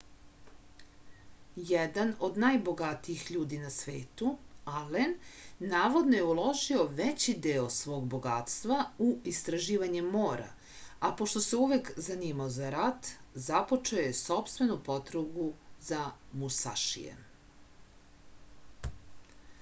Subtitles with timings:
[1.71, 4.29] jedan od najbogatijih ljudi na svetu
[4.77, 5.11] alen
[5.73, 8.77] navodno je uložio veći deo svog bogatstva
[9.07, 10.47] u istraživanje mora
[11.09, 13.11] a pošto se oduvek zanimao za rat
[13.51, 15.51] započeo je sopstvenu potragu
[15.91, 16.01] za
[16.45, 17.21] musašijem